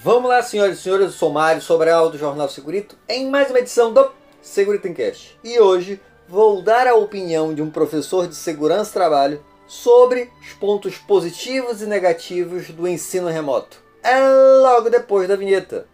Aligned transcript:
Vamos 0.00 0.30
lá, 0.30 0.40
senhoras 0.42 0.78
e 0.78 0.82
senhores, 0.82 1.06
eu 1.06 1.12
sou 1.12 1.32
Mário 1.32 1.60
Sobral 1.60 2.08
do 2.08 2.16
Jornal 2.16 2.48
Segurito, 2.48 2.96
em 3.08 3.28
mais 3.28 3.50
uma 3.50 3.58
edição 3.58 3.92
do 3.92 4.08
Segurito 4.40 4.86
Encast. 4.86 5.36
E 5.42 5.58
hoje 5.58 6.00
vou 6.28 6.62
dar 6.62 6.86
a 6.86 6.94
opinião 6.94 7.52
de 7.52 7.60
um 7.60 7.68
professor 7.68 8.28
de 8.28 8.36
segurança 8.36 8.90
e 8.90 8.92
trabalho 8.92 9.44
sobre 9.66 10.30
os 10.40 10.52
pontos 10.52 10.96
positivos 10.98 11.82
e 11.82 11.86
negativos 11.86 12.70
do 12.70 12.86
ensino 12.86 13.26
remoto. 13.26 13.82
É 14.00 14.20
logo 14.62 14.88
depois 14.88 15.26
da 15.26 15.34
vinheta. 15.34 15.88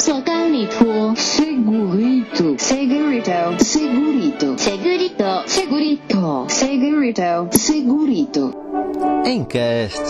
Segurito, 0.00 1.14
segurito, 1.16 2.56
segurito, 2.58 3.64
segurito, 3.64 4.58
segurito, 4.58 5.44
segurito, 5.46 6.46
segurito, 6.48 7.48
segurito. 7.56 8.54
Encast. 9.24 10.02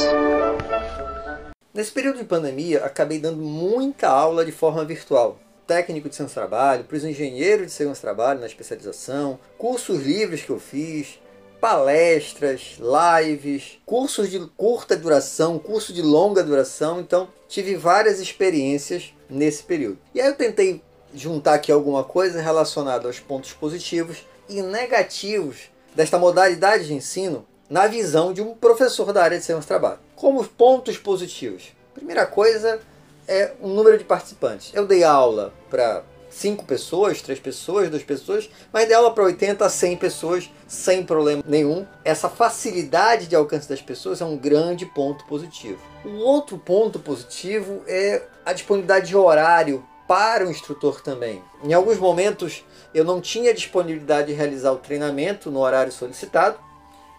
Nesse 1.79 1.93
período 1.93 2.19
de 2.19 2.25
pandemia, 2.25 2.85
acabei 2.85 3.21
dando 3.21 3.41
muita 3.41 4.09
aula 4.09 4.45
de 4.45 4.51
forma 4.51 4.85
virtual. 4.85 5.39
Técnico 5.65 6.09
de 6.09 6.17
segurança 6.17 6.41
trabalho, 6.41 6.83
para 6.83 6.97
os 6.97 7.05
engenheiros 7.05 7.69
de 7.69 7.73
segurança 7.73 8.01
trabalho 8.01 8.41
na 8.41 8.47
especialização, 8.47 9.39
cursos 9.57 10.05
livres 10.05 10.43
que 10.43 10.51
eu 10.51 10.59
fiz, 10.59 11.21
palestras, 11.61 12.81
lives, 12.81 13.79
cursos 13.87 14.29
de 14.29 14.41
curta 14.57 14.97
duração, 14.97 15.57
curso 15.57 15.93
de 15.93 16.03
longa 16.03 16.43
duração. 16.43 16.99
Então, 16.99 17.29
tive 17.47 17.77
várias 17.77 18.19
experiências 18.19 19.15
nesse 19.31 19.63
período. 19.63 20.01
E 20.13 20.21
aí 20.21 20.27
eu 20.27 20.35
tentei 20.35 20.83
juntar 21.15 21.55
aqui 21.55 21.71
alguma 21.71 22.03
coisa 22.03 22.43
relacionada 22.43 23.07
aos 23.07 23.21
pontos 23.21 23.53
positivos 23.53 24.27
e 24.49 24.63
negativos 24.63 25.71
desta 25.95 26.19
modalidade 26.19 26.89
de 26.89 26.95
ensino 26.95 27.47
na 27.69 27.87
visão 27.87 28.33
de 28.33 28.41
um 28.41 28.55
professor 28.55 29.13
da 29.13 29.23
área 29.23 29.39
de 29.39 29.45
segurança 29.45 29.69
trabalho. 29.69 29.99
Como 30.17 30.43
pontos 30.45 30.97
positivos? 30.97 31.73
Primeira 31.95 32.27
coisa 32.27 32.81
é 33.27 33.53
o 33.61 33.69
número 33.69 33.99
de 33.99 34.05
participantes. 34.05 34.71
Eu 34.75 34.87
dei 34.87 35.05
aula 35.05 35.53
para 35.69 36.03
5 36.31 36.65
pessoas, 36.65 37.21
3 37.21 37.39
pessoas, 37.41 37.91
2 37.91 38.03
pessoas, 38.03 38.49
mas 38.73 38.87
dei 38.87 38.97
aula 38.97 39.13
para 39.13 39.25
80 39.25 39.65
a 39.65 39.69
100 39.69 39.97
pessoas 39.97 40.51
sem 40.67 41.05
problema 41.05 41.43
nenhum. 41.47 41.87
Essa 42.05 42.29
facilidade 42.29 43.27
de 43.27 43.37
alcance 43.37 43.69
das 43.69 43.83
pessoas 43.83 44.21
é 44.21 44.25
um 44.25 44.37
grande 44.37 44.87
ponto 44.87 45.25
positivo. 45.27 45.81
O 46.05 46.19
outro 46.19 46.57
ponto 46.59 46.99
positivo 46.99 47.83
é 47.87 48.23
a 48.47 48.53
disponibilidade 48.53 49.09
de 49.09 49.17
horário 49.17 49.85
para 50.07 50.47
o 50.47 50.51
instrutor 50.51 51.03
também. 51.03 51.43
Em 51.63 51.75
alguns 51.75 51.99
momentos 51.99 52.65
eu 52.95 53.05
não 53.05 53.21
tinha 53.21 53.53
disponibilidade 53.53 54.29
de 54.29 54.33
realizar 54.33 54.73
o 54.73 54.79
treinamento 54.79 55.51
no 55.51 55.61
horário 55.61 55.93
solicitado, 55.93 56.59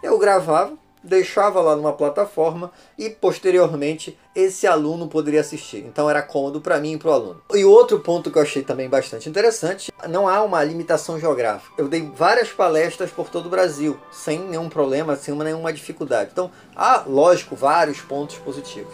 eu 0.02 0.18
gravava, 0.18 0.74
deixava 1.04 1.62
lá 1.62 1.76
numa 1.76 1.94
plataforma 1.94 2.72
e 2.98 3.10
posteriormente 3.10 4.18
esse 4.36 4.68
aluno 4.68 5.08
poderia 5.08 5.42
assistir. 5.42 5.80
Então 5.86 6.10
era 6.10 6.22
cômodo 6.22 6.62
para 6.62 6.80
mim 6.80 6.94
e 6.94 6.98
para 6.98 7.10
o 7.10 7.14
aluno. 7.14 7.42
E 7.54 7.64
outro 7.64 8.00
ponto 8.00 8.30
que 8.32 8.38
eu 8.38 8.42
achei 8.42 8.64
também 8.64 8.90
bastante 8.90 9.30
interessante, 9.30 9.92
não 10.08 10.28
há 10.28 10.42
uma 10.44 10.64
limitação 10.64 11.20
geográfica. 11.20 11.74
Eu 11.78 11.88
dei 11.88 12.02
várias 12.16 12.50
palestras 12.50 13.12
por 13.12 13.30
todo 13.30 13.48
o 13.48 13.50
Brasil, 13.50 13.98
sem 14.12 14.40
nenhum 14.40 14.70
problema, 14.70 15.16
sem 15.16 15.34
nenhuma 15.36 15.74
dificuldade. 15.74 16.30
Então 16.32 16.52
há, 16.76 17.04
lógico, 17.08 17.56
vários 17.56 18.02
pontos 18.02 18.38
positivos. 18.38 18.94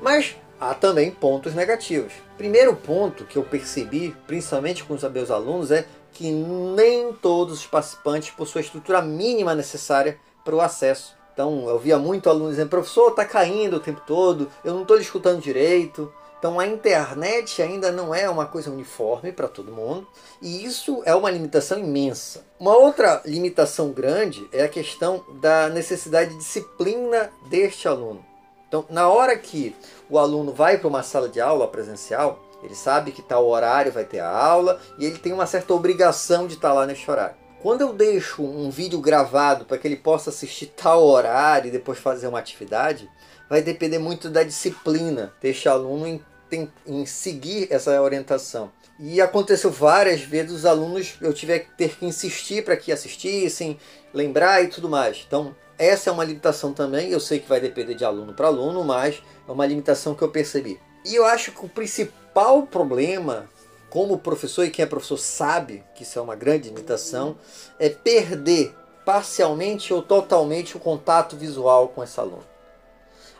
Mas 0.00 0.36
há 0.60 0.74
também 0.74 1.10
pontos 1.10 1.54
negativos. 1.54 2.12
Primeiro 2.36 2.74
ponto 2.76 3.24
que 3.24 3.36
eu 3.36 3.42
percebi, 3.42 4.14
principalmente 4.26 4.84
com 4.84 4.94
os 4.94 5.02
meus 5.02 5.30
alunos, 5.30 5.70
é 5.70 5.86
que 6.12 6.30
nem 6.30 7.12
todos 7.12 7.60
os 7.60 7.66
participantes 7.66 8.30
possuem 8.30 8.62
a 8.62 8.66
estrutura 8.66 9.00
mínima 9.00 9.54
necessária 9.54 10.18
para 10.44 10.54
o 10.54 10.60
acesso. 10.60 11.14
Então 11.32 11.68
eu 11.68 11.78
via 11.78 11.98
muito 11.98 12.28
alunos 12.28 12.50
dizendo, 12.50 12.68
professor, 12.68 13.10
está 13.10 13.24
caindo 13.24 13.76
o 13.76 13.80
tempo 13.80 14.02
todo, 14.06 14.50
eu 14.64 14.74
não 14.74 14.82
estou 14.82 14.96
lhe 14.96 15.02
escutando 15.02 15.40
direito. 15.40 16.12
Então 16.38 16.58
a 16.58 16.66
internet 16.66 17.60
ainda 17.60 17.92
não 17.92 18.14
é 18.14 18.28
uma 18.28 18.46
coisa 18.46 18.70
uniforme 18.70 19.30
para 19.30 19.46
todo 19.46 19.72
mundo 19.72 20.06
e 20.40 20.64
isso 20.64 21.02
é 21.04 21.14
uma 21.14 21.30
limitação 21.30 21.78
imensa. 21.78 22.44
Uma 22.58 22.74
outra 22.76 23.20
limitação 23.26 23.90
grande 23.90 24.48
é 24.50 24.62
a 24.62 24.68
questão 24.68 25.22
da 25.40 25.68
necessidade 25.68 26.30
de 26.30 26.38
disciplina 26.38 27.30
deste 27.50 27.86
aluno. 27.86 28.24
Então, 28.66 28.86
na 28.88 29.08
hora 29.08 29.36
que 29.36 29.74
o 30.08 30.18
aluno 30.18 30.52
vai 30.52 30.78
para 30.78 30.88
uma 30.88 31.02
sala 31.02 31.28
de 31.28 31.40
aula 31.40 31.66
presencial, 31.66 32.38
ele 32.62 32.74
sabe 32.74 33.12
que 33.12 33.20
tal 33.20 33.46
horário 33.48 33.90
vai 33.90 34.04
ter 34.04 34.20
a 34.20 34.30
aula 34.30 34.80
e 34.98 35.04
ele 35.04 35.18
tem 35.18 35.32
uma 35.32 35.46
certa 35.46 35.74
obrigação 35.74 36.46
de 36.46 36.54
estar 36.54 36.72
lá 36.72 36.86
neste 36.86 37.10
horário. 37.10 37.39
Quando 37.62 37.82
eu 37.82 37.92
deixo 37.92 38.42
um 38.42 38.70
vídeo 38.70 38.98
gravado 39.00 39.66
para 39.66 39.76
que 39.76 39.86
ele 39.86 39.96
possa 39.96 40.30
assistir 40.30 40.72
tal 40.74 41.04
horário 41.04 41.68
e 41.68 41.70
depois 41.70 41.98
fazer 41.98 42.26
uma 42.26 42.38
atividade, 42.38 43.06
vai 43.50 43.60
depender 43.60 43.98
muito 43.98 44.30
da 44.30 44.42
disciplina 44.42 45.34
deste 45.42 45.68
aluno 45.68 46.06
em, 46.06 46.24
em, 46.50 46.72
em 46.86 47.04
seguir 47.04 47.68
essa 47.70 48.00
orientação. 48.00 48.72
E 48.98 49.20
aconteceu 49.20 49.70
várias 49.70 50.22
vezes 50.22 50.52
os 50.52 50.64
alunos 50.64 51.16
eu 51.20 51.34
tive 51.34 51.60
que 51.60 51.70
ter 51.76 51.96
que 51.96 52.06
insistir 52.06 52.64
para 52.64 52.78
que 52.78 52.92
assistissem, 52.92 53.78
lembrar 54.14 54.62
e 54.64 54.68
tudo 54.68 54.88
mais. 54.88 55.22
Então, 55.26 55.54
essa 55.78 56.08
é 56.08 56.12
uma 56.12 56.24
limitação 56.24 56.72
também. 56.72 57.10
Eu 57.10 57.20
sei 57.20 57.40
que 57.40 57.48
vai 57.48 57.60
depender 57.60 57.94
de 57.94 58.06
aluno 58.06 58.32
para 58.32 58.46
aluno, 58.46 58.82
mas 58.84 59.22
é 59.46 59.52
uma 59.52 59.66
limitação 59.66 60.14
que 60.14 60.22
eu 60.22 60.30
percebi. 60.30 60.80
E 61.04 61.14
eu 61.14 61.26
acho 61.26 61.52
que 61.52 61.64
o 61.64 61.68
principal 61.68 62.66
problema 62.66 63.48
como 63.90 64.18
professor, 64.18 64.64
e 64.64 64.70
quem 64.70 64.84
é 64.84 64.86
professor 64.86 65.18
sabe 65.18 65.84
que 65.94 66.04
isso 66.04 66.18
é 66.18 66.22
uma 66.22 66.36
grande 66.36 66.68
limitação, 66.68 67.36
é 67.78 67.88
perder 67.88 68.74
parcialmente 69.04 69.92
ou 69.92 70.00
totalmente 70.00 70.76
o 70.76 70.80
contato 70.80 71.36
visual 71.36 71.88
com 71.88 72.02
esse 72.02 72.18
aluno. 72.18 72.44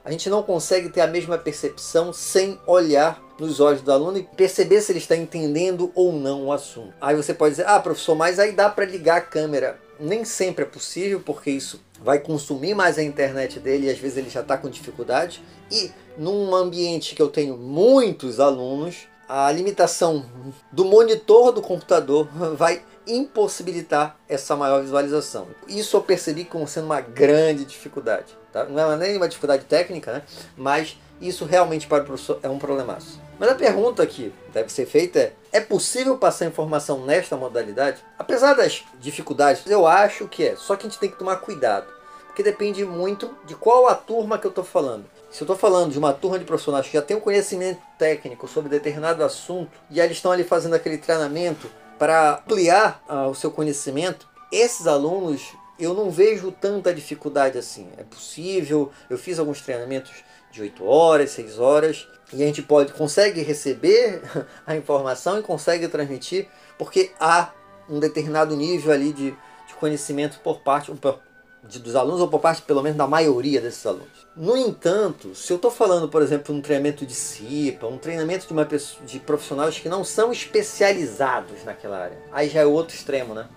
A 0.04 0.10
gente 0.10 0.30
não 0.30 0.42
consegue 0.42 0.88
ter 0.88 1.02
a 1.02 1.06
mesma 1.06 1.36
percepção 1.36 2.12
sem 2.12 2.58
olhar 2.66 3.22
nos 3.38 3.60
olhos 3.60 3.82
do 3.82 3.92
aluno 3.92 4.18
e 4.18 4.22
perceber 4.22 4.80
se 4.80 4.92
ele 4.92 4.98
está 4.98 5.14
entendendo 5.14 5.92
ou 5.94 6.12
não 6.12 6.46
o 6.46 6.52
assunto. 6.52 6.94
Aí 7.00 7.14
você 7.14 7.34
pode 7.34 7.52
dizer, 7.52 7.66
ah, 7.66 7.78
professor, 7.78 8.14
mas 8.14 8.38
aí 8.38 8.52
dá 8.52 8.68
para 8.68 8.86
ligar 8.86 9.18
a 9.18 9.20
câmera. 9.20 9.78
Nem 9.98 10.24
sempre 10.24 10.64
é 10.64 10.68
possível, 10.68 11.20
porque 11.20 11.50
isso 11.50 11.78
vai 12.02 12.18
consumir 12.18 12.74
mais 12.74 12.98
a 12.98 13.02
internet 13.02 13.60
dele 13.60 13.86
e 13.86 13.90
às 13.90 13.98
vezes 13.98 14.16
ele 14.16 14.30
já 14.30 14.40
está 14.40 14.56
com 14.56 14.70
dificuldade. 14.70 15.42
E 15.70 15.90
num 16.16 16.54
ambiente 16.54 17.14
que 17.14 17.20
eu 17.20 17.28
tenho 17.28 17.58
muitos 17.58 18.40
alunos, 18.40 19.06
a 19.32 19.52
limitação 19.52 20.24
do 20.72 20.84
monitor 20.84 21.52
do 21.52 21.62
computador 21.62 22.28
vai 22.56 22.82
impossibilitar 23.06 24.16
essa 24.28 24.56
maior 24.56 24.82
visualização. 24.82 25.46
Isso 25.68 25.96
eu 25.96 26.02
percebi 26.02 26.44
como 26.44 26.66
sendo 26.66 26.86
uma 26.86 27.00
grande 27.00 27.64
dificuldade. 27.64 28.36
Tá? 28.52 28.64
Não 28.64 28.90
é 28.90 28.96
nem 28.96 29.16
uma 29.16 29.28
dificuldade 29.28 29.66
técnica, 29.66 30.12
né? 30.12 30.22
mas 30.56 30.98
isso 31.20 31.44
realmente 31.44 31.86
para 31.86 32.02
o 32.02 32.06
professor 32.06 32.40
é 32.42 32.48
um 32.48 32.58
problemaço. 32.58 33.20
Mas 33.38 33.50
a 33.50 33.54
pergunta 33.54 34.04
que 34.04 34.32
deve 34.52 34.72
ser 34.72 34.86
feita 34.86 35.20
é: 35.20 35.32
é 35.52 35.60
possível 35.60 36.18
passar 36.18 36.46
informação 36.46 37.06
nesta 37.06 37.36
modalidade? 37.36 38.02
Apesar 38.18 38.54
das 38.54 38.82
dificuldades, 38.98 39.64
eu 39.70 39.86
acho 39.86 40.26
que 40.26 40.44
é. 40.44 40.56
Só 40.56 40.74
que 40.74 40.88
a 40.88 40.90
gente 40.90 40.98
tem 40.98 41.08
que 41.08 41.18
tomar 41.18 41.36
cuidado, 41.36 41.86
porque 42.26 42.42
depende 42.42 42.84
muito 42.84 43.32
de 43.46 43.54
qual 43.54 43.86
a 43.86 43.94
turma 43.94 44.38
que 44.38 44.46
eu 44.46 44.50
estou 44.50 44.64
falando. 44.64 45.04
Se 45.30 45.42
eu 45.42 45.44
estou 45.44 45.56
falando 45.56 45.92
de 45.92 45.98
uma 45.98 46.12
turma 46.12 46.38
de 46.40 46.44
profissionais 46.44 46.86
que 46.86 46.92
já 46.92 47.02
tem 47.02 47.16
um 47.16 47.20
conhecimento 47.20 47.80
técnico 47.96 48.48
sobre 48.48 48.68
determinado 48.68 49.22
assunto 49.22 49.70
e 49.88 50.00
eles 50.00 50.16
estão 50.16 50.32
ali 50.32 50.42
fazendo 50.42 50.74
aquele 50.74 50.98
treinamento 50.98 51.70
para 51.96 52.34
ampliar 52.38 53.00
uh, 53.08 53.30
o 53.30 53.34
seu 53.34 53.50
conhecimento, 53.50 54.26
esses 54.50 54.86
alunos 54.88 55.52
eu 55.78 55.94
não 55.94 56.10
vejo 56.10 56.50
tanta 56.50 56.92
dificuldade 56.92 57.56
assim. 57.56 57.88
É 57.96 58.02
possível, 58.02 58.90
eu 59.08 59.16
fiz 59.16 59.38
alguns 59.38 59.60
treinamentos 59.60 60.12
de 60.50 60.62
8 60.62 60.84
horas, 60.84 61.30
6 61.30 61.58
horas, 61.60 62.08
e 62.32 62.42
a 62.42 62.46
gente 62.46 62.62
pode 62.62 62.92
consegue 62.92 63.40
receber 63.42 64.22
a 64.66 64.74
informação 64.74 65.38
e 65.38 65.42
consegue 65.42 65.86
transmitir, 65.88 66.48
porque 66.76 67.12
há 67.20 67.52
um 67.88 68.00
determinado 68.00 68.56
nível 68.56 68.92
ali 68.92 69.12
de, 69.12 69.30
de 69.30 69.74
conhecimento 69.78 70.40
por 70.40 70.60
parte, 70.60 70.92
por, 70.92 71.20
de, 71.62 71.78
dos 71.78 71.94
alunos, 71.94 72.20
ou 72.20 72.28
por 72.28 72.40
parte 72.40 72.62
pelo 72.62 72.82
menos 72.82 72.96
da 72.96 73.06
maioria 73.06 73.60
desses 73.60 73.84
alunos. 73.84 74.26
No 74.36 74.56
entanto, 74.56 75.34
se 75.34 75.52
eu 75.52 75.56
estou 75.56 75.70
falando, 75.70 76.08
por 76.08 76.22
exemplo, 76.22 76.54
um 76.54 76.60
treinamento 76.60 77.04
de 77.04 77.14
CIPA, 77.14 77.86
um 77.86 77.98
treinamento 77.98 78.46
de, 78.46 78.52
uma 78.52 78.64
pessoa, 78.64 79.04
de 79.04 79.18
profissionais 79.18 79.78
que 79.78 79.88
não 79.88 80.04
são 80.04 80.32
especializados 80.32 81.64
naquela 81.64 81.98
área, 81.98 82.18
aí 82.32 82.48
já 82.48 82.60
é 82.60 82.66
outro 82.66 82.94
extremo, 82.94 83.34
né? 83.34 83.48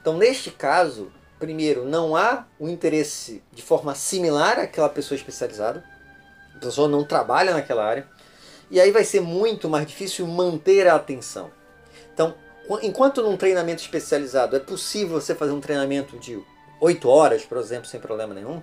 Então, 0.00 0.16
neste 0.16 0.50
caso, 0.50 1.12
primeiro, 1.38 1.84
não 1.84 2.14
há 2.14 2.46
o 2.58 2.66
um 2.66 2.68
interesse 2.68 3.42
de 3.52 3.62
forma 3.62 3.94
similar 3.94 4.58
àquela 4.58 4.88
pessoa 4.88 5.16
especializada, 5.16 5.84
a 6.54 6.58
pessoa 6.58 6.88
não 6.88 7.04
trabalha 7.04 7.52
naquela 7.52 7.84
área, 7.84 8.06
e 8.70 8.80
aí 8.80 8.90
vai 8.90 9.04
ser 9.04 9.20
muito 9.20 9.68
mais 9.68 9.86
difícil 9.86 10.26
manter 10.26 10.86
a 10.86 10.94
atenção. 10.94 11.50
Então, 12.14 12.34
enquanto 12.82 13.22
num 13.22 13.36
treinamento 13.36 13.82
especializado 13.82 14.56
é 14.56 14.60
possível 14.60 15.20
você 15.20 15.34
fazer 15.34 15.52
um 15.52 15.60
treinamento 15.60 16.18
de 16.18 16.42
8 16.82 17.08
horas, 17.08 17.44
por 17.44 17.58
exemplo, 17.58 17.86
sem 17.86 18.00
problema 18.00 18.34
nenhum. 18.34 18.60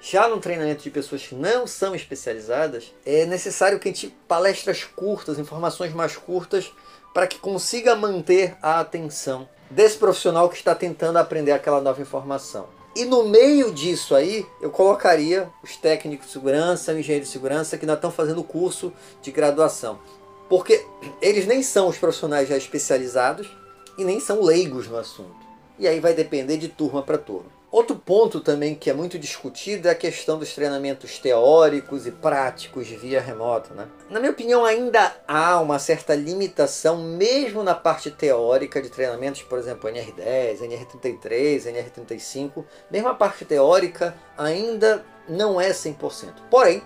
Já 0.00 0.28
no 0.28 0.40
treinamento 0.40 0.82
de 0.82 0.90
pessoas 0.90 1.24
que 1.24 1.36
não 1.36 1.68
são 1.68 1.94
especializadas, 1.94 2.92
é 3.06 3.24
necessário 3.26 3.78
que 3.78 3.88
a 3.88 3.92
gente 3.92 4.08
palestras 4.26 4.82
curtas, 4.82 5.38
informações 5.38 5.92
mais 5.92 6.16
curtas, 6.16 6.72
para 7.14 7.28
que 7.28 7.38
consiga 7.38 7.94
manter 7.94 8.56
a 8.60 8.80
atenção 8.80 9.48
desse 9.70 9.96
profissional 9.96 10.48
que 10.48 10.56
está 10.56 10.74
tentando 10.74 11.18
aprender 11.18 11.52
aquela 11.52 11.80
nova 11.80 12.02
informação. 12.02 12.66
E 12.96 13.04
no 13.04 13.28
meio 13.28 13.72
disso 13.72 14.16
aí, 14.16 14.44
eu 14.60 14.70
colocaria 14.70 15.48
os 15.62 15.76
técnicos 15.76 16.26
de 16.26 16.32
segurança, 16.32 16.92
o 16.92 16.98
engenheiro 16.98 17.24
de 17.24 17.30
segurança 17.30 17.78
que 17.78 17.84
ainda 17.84 17.94
estão 17.94 18.10
fazendo 18.10 18.42
curso 18.42 18.92
de 19.22 19.30
graduação. 19.30 20.00
Porque 20.48 20.84
eles 21.22 21.46
nem 21.46 21.62
são 21.62 21.86
os 21.86 21.98
profissionais 21.98 22.48
já 22.48 22.56
especializados 22.56 23.48
e 23.96 24.04
nem 24.04 24.18
são 24.18 24.42
leigos 24.42 24.88
no 24.88 24.96
assunto. 24.96 25.36
E 25.78 25.86
aí 25.86 26.00
vai 26.00 26.14
depender 26.14 26.56
de 26.56 26.66
turma 26.66 27.00
para 27.00 27.16
turma. 27.16 27.59
Outro 27.70 27.94
ponto 27.94 28.40
também 28.40 28.74
que 28.74 28.90
é 28.90 28.92
muito 28.92 29.16
discutido 29.16 29.86
é 29.86 29.92
a 29.92 29.94
questão 29.94 30.40
dos 30.40 30.52
treinamentos 30.52 31.20
teóricos 31.20 32.04
e 32.04 32.10
práticos 32.10 32.88
via 32.88 33.20
remota. 33.20 33.72
Né? 33.72 33.86
Na 34.08 34.18
minha 34.18 34.32
opinião, 34.32 34.64
ainda 34.64 35.14
há 35.26 35.60
uma 35.60 35.78
certa 35.78 36.16
limitação, 36.16 36.96
mesmo 36.96 37.62
na 37.62 37.74
parte 37.74 38.10
teórica 38.10 38.82
de 38.82 38.88
treinamentos, 38.88 39.42
por 39.42 39.56
exemplo, 39.56 39.88
NR10, 39.88 40.58
NR33, 40.58 41.72
NR35, 41.72 42.64
mesmo 42.90 43.08
a 43.08 43.14
parte 43.14 43.44
teórica 43.44 44.16
ainda 44.36 45.04
não 45.28 45.60
é 45.60 45.70
100%. 45.70 46.32
Porém, 46.50 46.82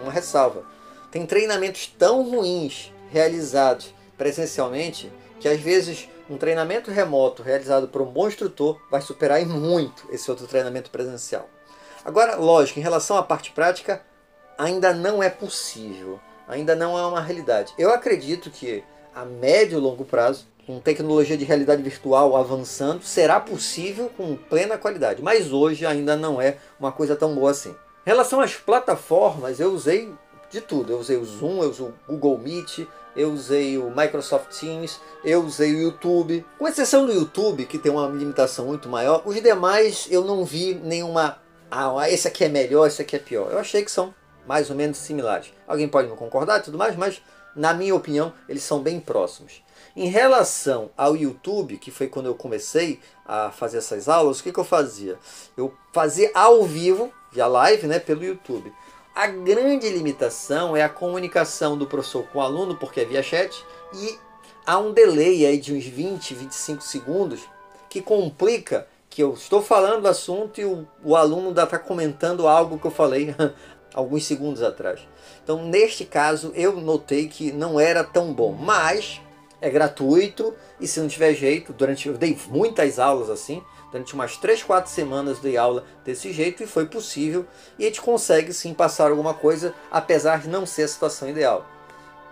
uma 0.00 0.12
ressalva, 0.12 0.62
tem 1.10 1.26
treinamentos 1.26 1.88
tão 1.98 2.22
ruins 2.22 2.92
realizados 3.10 3.92
presencialmente 4.18 5.10
que 5.40 5.48
às 5.48 5.60
vezes 5.60 6.08
um 6.28 6.36
treinamento 6.36 6.90
remoto 6.90 7.42
realizado 7.42 7.88
por 7.88 8.02
um 8.02 8.06
bom 8.06 8.28
instrutor 8.28 8.78
vai 8.90 9.00
superar 9.00 9.40
em 9.40 9.46
muito 9.46 10.06
esse 10.10 10.30
outro 10.30 10.46
treinamento 10.46 10.90
presencial. 10.90 11.48
Agora, 12.04 12.36
lógico, 12.36 12.78
em 12.78 12.82
relação 12.82 13.16
à 13.16 13.22
parte 13.22 13.52
prática, 13.52 14.02
ainda 14.58 14.92
não 14.92 15.22
é 15.22 15.30
possível, 15.30 16.20
ainda 16.46 16.74
não 16.74 16.98
é 16.98 17.06
uma 17.06 17.20
realidade. 17.20 17.72
Eu 17.78 17.92
acredito 17.92 18.50
que 18.50 18.84
a 19.14 19.24
médio 19.24 19.78
e 19.78 19.80
longo 19.80 20.04
prazo, 20.04 20.46
com 20.66 20.80
tecnologia 20.80 21.36
de 21.36 21.44
realidade 21.44 21.82
virtual 21.82 22.36
avançando, 22.36 23.02
será 23.02 23.40
possível 23.40 24.10
com 24.16 24.36
plena 24.36 24.76
qualidade, 24.76 25.22
mas 25.22 25.52
hoje 25.52 25.86
ainda 25.86 26.14
não 26.14 26.40
é 26.40 26.58
uma 26.78 26.92
coisa 26.92 27.16
tão 27.16 27.34
boa 27.34 27.52
assim. 27.52 27.70
Em 28.06 28.10
relação 28.10 28.40
às 28.40 28.54
plataformas, 28.54 29.60
eu 29.60 29.72
usei 29.72 30.12
de 30.50 30.60
tudo. 30.60 30.92
Eu 30.92 30.98
usei 30.98 31.16
o 31.16 31.24
Zoom, 31.24 31.62
eu 31.62 31.70
usei 31.70 31.86
o 31.86 31.94
Google 32.06 32.38
Meet, 32.38 32.86
eu 33.18 33.32
usei 33.32 33.76
o 33.76 33.90
Microsoft 33.90 34.56
Teams, 34.60 35.00
eu 35.24 35.42
usei 35.42 35.74
o 35.74 35.80
YouTube. 35.80 36.46
Com 36.56 36.68
exceção 36.68 37.04
do 37.04 37.12
YouTube, 37.12 37.66
que 37.66 37.76
tem 37.76 37.90
uma 37.90 38.06
limitação 38.06 38.66
muito 38.66 38.88
maior, 38.88 39.22
os 39.26 39.34
demais 39.42 40.06
eu 40.08 40.24
não 40.24 40.44
vi 40.44 40.74
nenhuma. 40.74 41.36
Ah, 41.68 42.08
esse 42.08 42.28
aqui 42.28 42.44
é 42.44 42.48
melhor, 42.48 42.86
esse 42.86 43.02
aqui 43.02 43.16
é 43.16 43.18
pior. 43.18 43.50
Eu 43.50 43.58
achei 43.58 43.84
que 43.84 43.90
são 43.90 44.14
mais 44.46 44.70
ou 44.70 44.76
menos 44.76 44.98
similares. 44.98 45.52
Alguém 45.66 45.88
pode 45.88 46.06
não 46.08 46.14
concordar 46.14 46.60
e 46.60 46.62
tudo 46.62 46.78
mais, 46.78 46.94
mas 46.94 47.20
na 47.56 47.74
minha 47.74 47.92
opinião 47.92 48.32
eles 48.48 48.62
são 48.62 48.78
bem 48.78 49.00
próximos. 49.00 49.64
Em 49.96 50.06
relação 50.06 50.90
ao 50.96 51.16
YouTube, 51.16 51.76
que 51.76 51.90
foi 51.90 52.06
quando 52.06 52.26
eu 52.26 52.36
comecei 52.36 53.00
a 53.26 53.50
fazer 53.50 53.78
essas 53.78 54.08
aulas, 54.08 54.38
o 54.38 54.44
que, 54.44 54.52
que 54.52 54.60
eu 54.60 54.64
fazia? 54.64 55.18
Eu 55.56 55.74
fazia 55.92 56.30
ao 56.34 56.62
vivo, 56.62 57.12
via 57.32 57.48
live, 57.48 57.88
né, 57.88 57.98
pelo 57.98 58.24
YouTube. 58.24 58.72
A 59.18 59.26
grande 59.26 59.90
limitação 59.90 60.76
é 60.76 60.82
a 60.84 60.88
comunicação 60.88 61.76
do 61.76 61.88
professor 61.88 62.22
com 62.28 62.38
o 62.38 62.40
aluno, 62.40 62.76
porque 62.76 63.00
é 63.00 63.04
via 63.04 63.20
chat, 63.20 63.66
e 63.92 64.16
há 64.64 64.78
um 64.78 64.92
delay 64.92 65.44
aí 65.44 65.58
de 65.58 65.74
uns 65.74 65.84
20, 65.84 66.34
25 66.34 66.80
segundos 66.80 67.40
que 67.90 68.00
complica 68.00 68.86
que 69.10 69.20
eu 69.20 69.34
estou 69.34 69.60
falando 69.60 70.02
do 70.02 70.06
assunto 70.08 70.60
e 70.60 70.64
o, 70.64 70.86
o 71.02 71.16
aluno 71.16 71.50
está 71.50 71.66
comentando 71.80 72.46
algo 72.46 72.78
que 72.78 72.86
eu 72.86 72.92
falei 72.92 73.34
alguns 73.92 74.24
segundos 74.24 74.62
atrás. 74.62 75.00
Então, 75.42 75.64
neste 75.64 76.04
caso, 76.04 76.52
eu 76.54 76.80
notei 76.80 77.26
que 77.26 77.50
não 77.50 77.80
era 77.80 78.04
tão 78.04 78.32
bom, 78.32 78.52
mas 78.52 79.20
é 79.60 79.68
gratuito 79.68 80.54
e 80.78 80.86
se 80.86 81.00
não 81.00 81.08
tiver 81.08 81.34
jeito, 81.34 81.72
durante 81.72 82.06
eu 82.06 82.16
dei 82.16 82.38
muitas 82.46 83.00
aulas 83.00 83.30
assim, 83.30 83.64
Durante 83.90 84.14
umas 84.14 84.36
3, 84.36 84.62
4 84.62 84.90
semanas 84.90 85.38
dei 85.38 85.56
aula 85.56 85.84
desse 86.04 86.32
jeito 86.32 86.62
e 86.62 86.66
foi 86.66 86.86
possível. 86.86 87.46
E 87.78 87.84
a 87.84 87.86
gente 87.86 88.02
consegue 88.02 88.52
sim 88.52 88.74
passar 88.74 89.10
alguma 89.10 89.34
coisa, 89.34 89.74
apesar 89.90 90.40
de 90.40 90.48
não 90.48 90.66
ser 90.66 90.82
a 90.82 90.88
situação 90.88 91.28
ideal. 91.28 91.64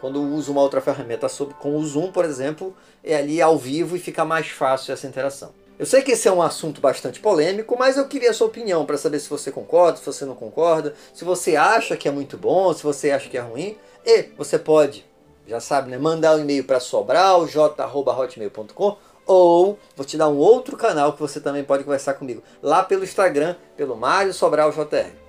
Quando 0.01 0.23
uso 0.23 0.53
uma 0.53 0.61
outra 0.61 0.81
ferramenta 0.81 1.29
com 1.59 1.77
o 1.77 1.85
Zoom, 1.85 2.13
por 2.13 2.25
exemplo, 2.25 2.77
é 3.03 3.17
ali 3.17 3.41
ao 3.41 3.57
vivo 3.57 3.97
e 3.97 4.01
fica 4.01 4.25
mais 4.25 4.49
fácil 4.49 4.93
essa 4.93 5.07
interação. 5.07 5.53
Eu 5.79 5.87
sei 5.87 6.03
que 6.03 6.13
esse 6.13 6.29
é 6.29 6.33
um 6.33 6.41
assunto 6.41 6.81
bastante 6.81 7.21
polêmico, 7.21 7.77
mas 7.79 7.97
eu 7.97 8.09
queria 8.09 8.31
a 8.31 8.35
sua 8.35 8.47
opinião 8.47 8.87
para 8.87 8.97
saber 8.97 9.21
se 9.21 9.29
você 9.29 9.53
concorda, 9.53 9.99
se 9.99 10.07
você 10.07 10.25
não 10.25 10.35
concorda, 10.35 10.95
se 11.13 11.23
você 11.25 11.57
acha 11.57 11.97
que 11.97 12.09
é 12.09 12.11
muito 12.11 12.39
bom, 12.39 12.73
se 12.73 12.83
você 12.83 13.11
acha 13.11 13.29
que 13.29 13.37
é 13.37 13.41
ruim. 13.41 13.77
E 14.05 14.31
você 14.39 14.59
pode, 14.59 15.05
já 15.47 15.61
sabe, 15.61 15.91
né, 15.91 15.99
mandar 15.99 16.37
um 16.37 16.41
e-mail 16.41 16.65
para 16.65 16.81
sobral.hotmail.com 16.81 18.97
ou 19.27 19.79
vou 19.97 20.07
te 20.07 20.17
dar 20.17 20.29
um 20.29 20.37
outro 20.37 20.77
canal 20.77 21.13
que 21.13 21.21
você 21.21 21.41
também 21.41 21.65
pode 21.65 21.85
conversar 21.85 22.15
comigo. 22.15 22.43
Lá 22.63 22.83
pelo 22.83 23.05
Instagram, 23.05 23.57
pelo 23.77 23.97
Mário 23.97 24.33
Sobral 24.33 24.71
JR. 24.71 25.27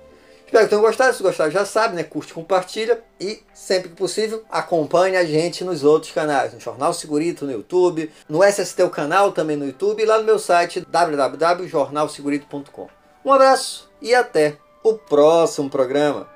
Espero 0.48 0.64
que 0.64 0.70
tenham 0.70 0.82
gostado. 0.82 1.14
Se 1.14 1.22
gostaram, 1.22 1.52
já 1.52 1.66
sabe, 1.66 1.96
né? 1.96 2.04
Curte, 2.04 2.34
compartilha 2.34 3.04
e, 3.20 3.44
sempre 3.54 3.90
que 3.90 3.96
possível, 3.96 4.46
acompanhe 4.50 5.18
a 5.18 5.26
gente 5.26 5.66
nos 5.66 5.84
outros 5.84 6.14
canais. 6.14 6.54
No 6.54 6.60
Jornal 6.62 6.94
Segurito 6.94 7.44
no 7.46 7.52
YouTube, 7.52 8.10
no 8.30 8.42
SST 8.42 8.82
o 8.84 8.90
canal 8.90 9.34
também 9.34 9.58
no 9.58 9.66
YouTube 9.66 10.02
e 10.02 10.06
lá 10.06 10.20
no 10.20 10.24
meu 10.24 10.40
site 10.40 10.80
www.jornalsegurito.com. 10.90 12.88
Um 13.26 13.34
abraço 13.34 13.90
e 14.02 14.16
até 14.16 14.56
o 14.82 14.94
próximo 14.94 15.70
programa. 15.70 16.30